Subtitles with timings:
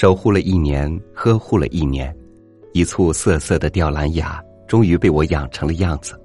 [0.00, 2.16] 守护了一年，呵护了一年，
[2.72, 6.16] 一簇瑟瑟的吊兰芽，终于被我养成了样子。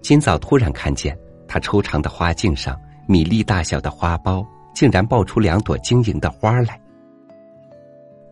[0.00, 1.14] 今早突然看见
[1.46, 4.42] 它抽长的花茎上，米粒大小的花苞
[4.74, 6.80] 竟然爆出两朵晶莹的花来。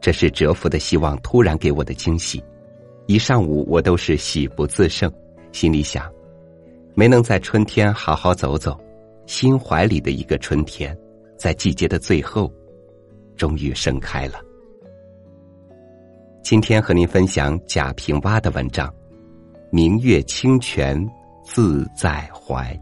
[0.01, 2.43] 这是蛰伏的希望突然给我的惊喜，
[3.05, 5.13] 一上午我都是喜不自胜，
[5.53, 6.11] 心里想，
[6.95, 8.75] 没能在春天好好走走，
[9.27, 10.97] 心怀里的一个春天，
[11.37, 12.51] 在季节的最后，
[13.43, 14.35] 终于盛开了。
[16.45, 18.89] 今天和您分享贾平凹的文章，
[19.73, 20.97] 《明月清泉》。
[21.45, 22.73] 自在怀，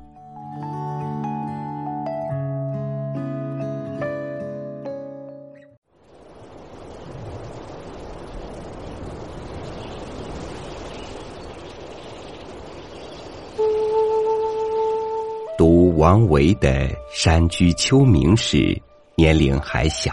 [15.57, 16.69] 读王维的
[17.11, 18.79] 《山居秋暝》时，
[19.17, 20.13] 年龄还小，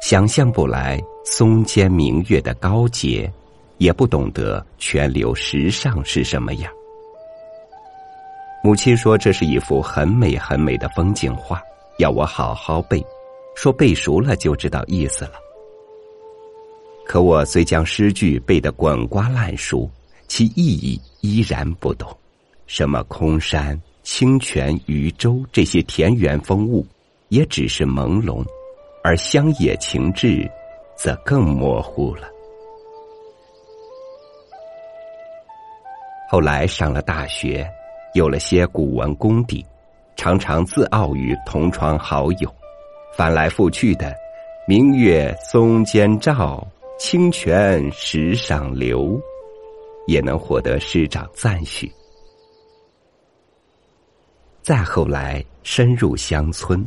[0.00, 3.30] 想象不来松间明月的高洁，
[3.78, 6.72] 也不懂得泉流石上是什么样。
[8.62, 11.60] 母亲说：“这是一幅很美很美的风景画，
[11.98, 13.04] 要我好好背，
[13.54, 15.32] 说背熟了就知道意思了。”
[17.06, 19.88] 可我虽将诗句背得滚瓜烂熟，
[20.26, 22.08] 其意义依然不懂。
[22.66, 26.84] 什么空山、清泉、渔舟这些田园风物，
[27.28, 28.44] 也只是朦胧；
[29.06, 30.50] 而乡野情致，
[30.96, 32.28] 则更模糊了。
[36.28, 37.64] 后来上了大学。
[38.14, 39.64] 有了些古文功底，
[40.16, 42.52] 常常自傲于同窗好友，
[43.14, 44.12] 翻来覆去的
[44.66, 46.66] “明月松间照，
[46.98, 49.20] 清泉石上流”，
[50.08, 51.92] 也能获得师长赞许。
[54.62, 56.84] 再后来深入乡村，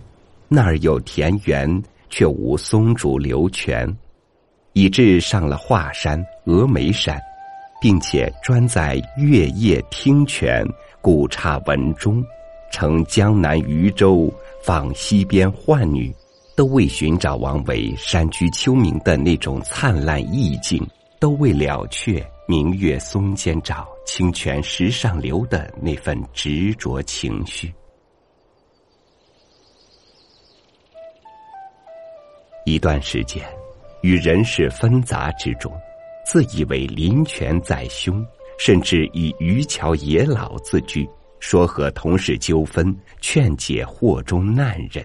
[0.48, 3.88] 那儿有田园，却无松竹流泉，
[4.74, 7.20] 以致上了华山、峨眉山，
[7.82, 10.66] 并且专在月夜听泉。
[11.02, 12.24] 古刹文中，
[12.72, 14.30] 乘江南渔舟
[14.62, 16.14] 访西边浣女，
[16.58, 20.86] 都为寻找王维山居秋暝的那种灿烂意境，
[21.18, 27.74] 都为了却明月松间照，清泉石上流的那份执着情绪。
[32.70, 33.44] 一段时间，
[34.02, 35.74] 与人事纷杂之中，
[36.24, 38.24] 自以为林泉在胸。
[38.60, 41.10] 甚至以渔樵野老自居，
[41.40, 45.02] 说和同事纠纷，劝解祸中难人。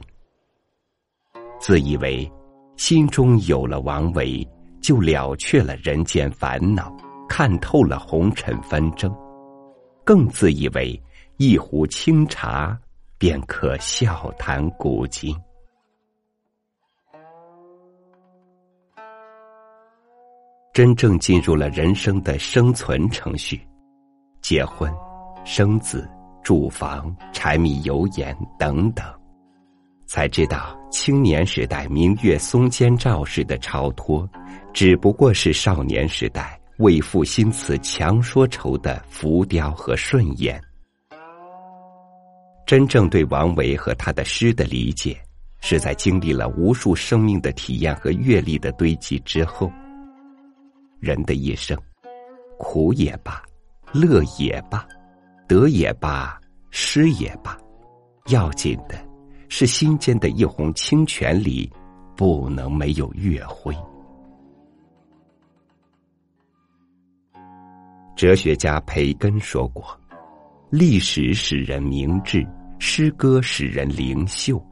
[1.61, 2.29] 自以为
[2.77, 4.45] 心中有了王维，
[4.83, 6.93] 就了却了人间烦恼，
[7.29, 9.15] 看透了红尘纷争，
[10.05, 11.01] 更自以为
[11.37, 12.77] 一壶清茶
[13.19, 15.33] 便可笑谈古今。
[20.75, 23.65] 真正进入了人生的生存程序，
[24.43, 24.93] 结婚、
[25.45, 26.11] 生子、
[26.43, 29.07] 住房、柴米油盐等等，
[30.05, 34.29] 才知道青年时代明月松间照时的超脱，
[34.73, 40.61] 只不过是少年时代为赋新词强说愁的浮雕和顺眼。
[42.67, 45.17] 真正对王维和他的诗的理解，
[45.61, 49.71] 是在经历了无数生命的体验和阅历的堆积之后。
[51.05, 51.79] 人的一生，
[52.59, 53.43] 苦也罢，
[53.93, 54.89] 乐也罢，
[55.47, 57.59] 得也罢，失也罢，
[58.29, 58.97] 要紧的
[59.51, 61.71] 是心间的一泓清泉里
[62.17, 63.77] 不能没有月辉。
[68.17, 69.85] 哲学家培根说过
[70.71, 72.47] ：“历史使人明智，
[72.79, 74.65] 诗歌使人灵秀。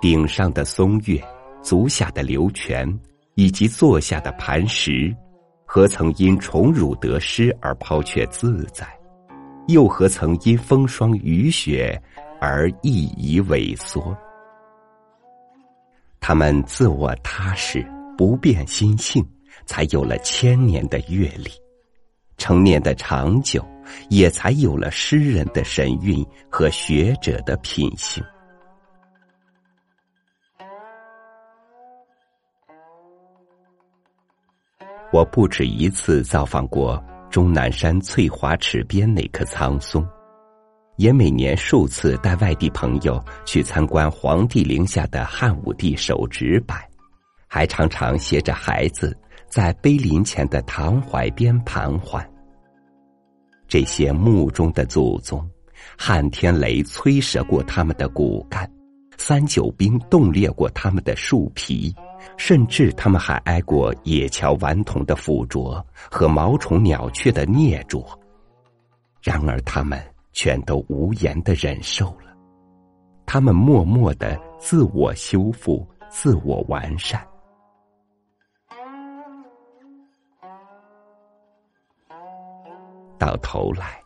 [0.00, 1.22] 顶上的松月，
[1.62, 2.88] 足下的流泉。”
[3.34, 5.14] 以及坐下的磐石，
[5.64, 8.86] 何曾因宠辱得失而抛却自在？
[9.68, 12.00] 又何曾因风霜雨雪
[12.40, 14.16] 而意移萎缩？
[16.18, 17.86] 他们自我踏实，
[18.18, 19.24] 不变心性，
[19.64, 21.50] 才有了千年的阅历，
[22.36, 23.64] 成年的长久，
[24.08, 28.22] 也才有了诗人的神韵和学者的品性。
[35.12, 40.06] 我不止一次造访过终南山翠华池边那棵苍松，
[40.96, 46.76] 也每年数次带外地朋友去参观黄帝陵下的汉武帝手指柏，
[47.48, 49.16] 还常常携着孩子
[49.48, 52.24] 在碑林前的唐槐边盘桓。
[53.66, 55.44] 这些墓中的祖宗，
[55.98, 58.70] 汉天雷摧折过他们的骨干，
[59.16, 61.94] 三九兵冻裂过他们的树皮，
[62.36, 68.04] 甚至他们还挨过野桥顽童的附着和毛虫鸟雀的啮啄。
[69.22, 70.02] 然而，他们
[70.32, 72.34] 全都无言的忍受了，
[73.26, 77.24] 他们默默的自我修复、自我完善。
[83.18, 84.02] 到头来，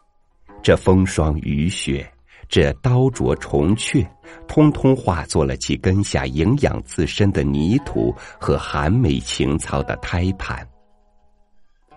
[0.60, 2.10] 这风霜雨雪，
[2.48, 4.06] 这刀琢虫雀，
[4.46, 10.66] 通通化作了其根下营养自身的泥土和寒美情操的胎盘。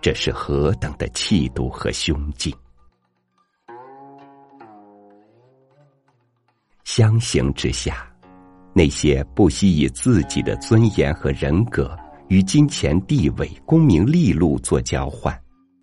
[0.01, 2.53] 这是何等的气度和胸襟！
[6.83, 8.07] 相形之下，
[8.73, 11.97] 那些不惜以自己的尊严和人格
[12.29, 15.37] 与金钱、地位、功名利禄做交换。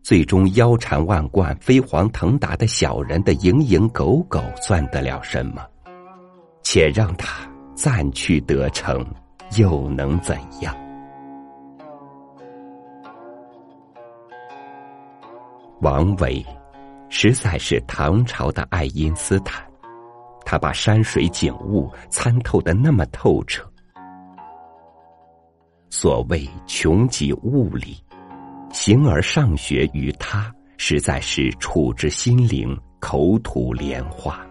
[0.04, 5.66] 最终腰缠万贯、飞黄腾达的小人的蝇营狗苟算得了什么？
[6.62, 9.02] 且让他暂去得逞，
[9.56, 10.76] 又能怎样？
[15.80, 16.44] 王维
[17.08, 19.64] 实在是唐朝的爱因斯坦，
[20.44, 23.66] 他把山水景物参透的那么透彻。
[25.88, 28.03] 所谓穷极物理。
[28.74, 34.44] 形而上学于他，实在是触之心灵，口吐莲花。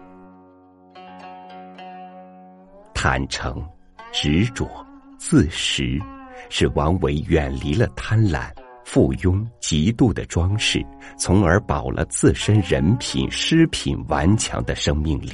[2.94, 3.62] 坦诚、
[4.12, 4.66] 执着、
[5.18, 6.00] 自食，
[6.48, 8.50] 使王维远离了贪婪、
[8.82, 10.82] 附庸、极度的装饰，
[11.18, 15.32] 从而保了自身人品、诗品顽强的生命力。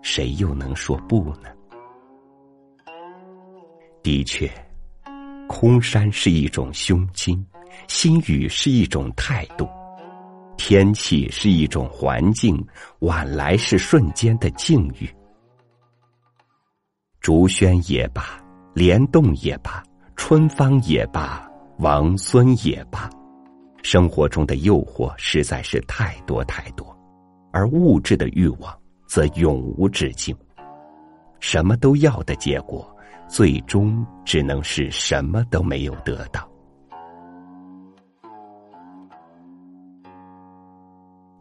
[0.00, 1.50] 谁又能说不呢？
[4.02, 4.50] 的确。
[5.48, 7.44] 空山是一种胸襟，
[7.88, 9.68] 心语是一种态度，
[10.56, 12.64] 天气是一种环境，
[13.00, 15.08] 晚来是瞬间的境遇。
[17.20, 18.42] 竹轩也罢，
[18.74, 19.82] 莲动也罢，
[20.16, 21.48] 春芳也罢，
[21.78, 23.08] 王孙也罢，
[23.82, 26.96] 生活中的诱惑实在是太多太多，
[27.52, 28.76] 而物质的欲望
[29.06, 30.36] 则永无止境，
[31.38, 32.93] 什么都要的结果。
[33.28, 36.48] 最终只能是什么都没有得到。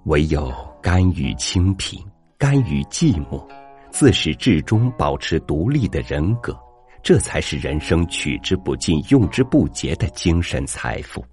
[0.06, 0.52] 唯有
[0.82, 2.04] 甘于清贫，
[2.38, 3.42] 甘于寂寞，
[3.90, 6.58] 自始至终保持独立的人格，
[7.02, 11.24] 这才是人生取之不尽、用之不竭的精神财富。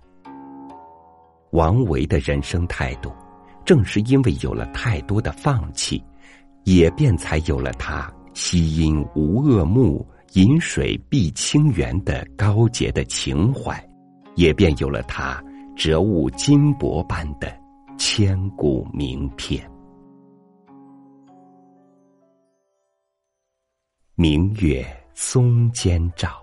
[1.50, 3.12] 王维的人生态度，
[3.64, 6.00] 正是因为有了太多的放弃，
[6.62, 10.06] 也便才有了他惜阴无恶木。
[10.34, 13.84] 饮水碧清源的高洁的情怀，
[14.36, 15.42] 也便有了他
[15.76, 17.52] 折物金箔般的
[17.98, 19.68] 千古名篇。
[24.14, 26.40] 明月松间照，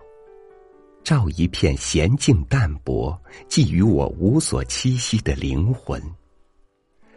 [1.01, 3.17] 照一片闲静淡泊、
[3.47, 5.97] 寄予我无所栖息的灵魂；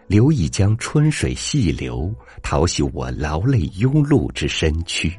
[0.06, 2.14] 留一江春水细流，
[2.44, 5.12] 淘洗我劳累庸碌之身躯。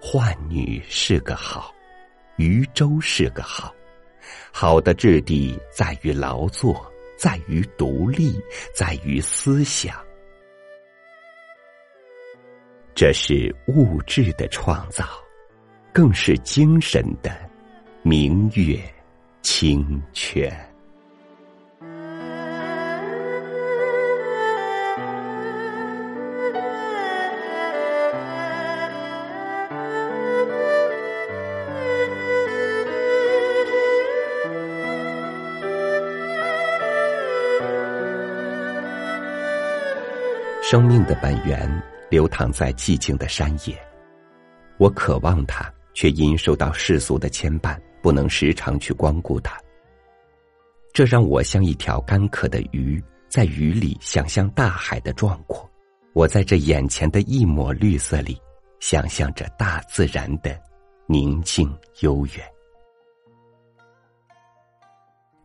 [0.00, 1.74] 浣女是个好，
[2.36, 3.72] 渔舟是个好，
[4.50, 8.40] 好的质地在于劳作，在于独立，
[8.74, 9.94] 在于思想。
[12.94, 15.04] 这是物质的创造，
[15.92, 17.38] 更是精神的
[18.02, 18.78] 明月
[19.42, 20.69] 清泉。
[40.70, 41.68] 生命的本源
[42.08, 43.76] 流淌在寂静的山野，
[44.78, 49.60] 我渴望它，却因受到世俗的牵绊，不能时常去光顾它。
[50.92, 55.68] 这让我像一条干渴的鱼，在雨里想象大海的壮阔。
[56.12, 58.40] 我在这眼前的一抹绿色里，
[58.78, 60.56] 想象着大自然的
[61.08, 61.68] 宁静
[62.02, 62.46] 悠远。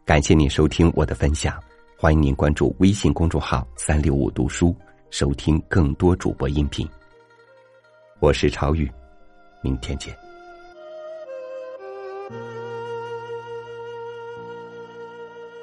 [0.06, 1.60] 感谢您收听我的分享，
[1.98, 4.72] 欢迎您关注微信公众号“三六五读书”。
[5.10, 6.88] 收听更多主播音频，
[8.20, 8.92] 我是超宇，
[9.62, 10.14] 明天见。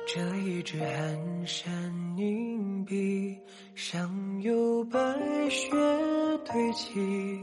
[0.07, 3.39] 这一支寒山凝碧，
[3.75, 4.99] 上有白
[5.51, 5.71] 雪
[6.47, 7.39] 堆积，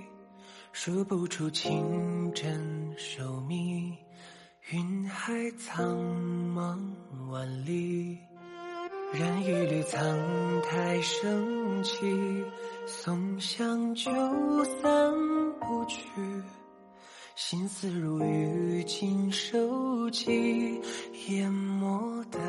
[0.72, 3.94] 数不出清真寿密，
[4.72, 5.96] 云海苍
[6.56, 6.80] 茫
[7.30, 8.18] 万里。
[9.12, 10.02] 任一缕苍
[10.62, 12.44] 苔升起，
[12.86, 14.12] 松香就
[14.64, 15.12] 散
[15.60, 16.00] 不去。
[17.36, 20.80] 心思如雨尽收集，
[21.30, 22.40] 淹没得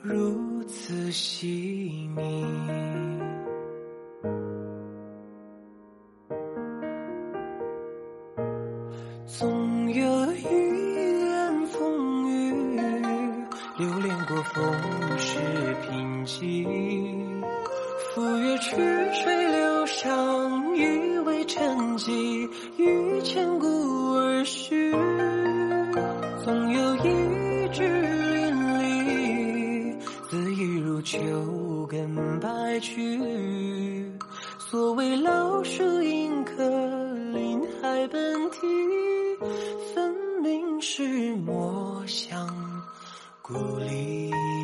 [0.00, 2.46] 如此细腻。
[9.26, 10.57] 总有一
[14.54, 15.38] 风世
[15.82, 17.42] 贫瘠。
[18.14, 18.76] 赴约曲
[19.12, 23.66] 水流觞，以为沉寂，欲千古
[24.14, 24.92] 而续。
[26.44, 29.96] 总有一句淋漓，
[30.30, 34.10] 恣意如秋根白去。
[34.58, 36.54] 所谓老树迎客，
[37.32, 38.58] 林海奔啼，
[39.94, 42.46] 分明是墨香
[43.50, 44.57] 故里。